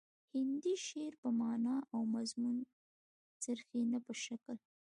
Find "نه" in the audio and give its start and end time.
3.91-3.99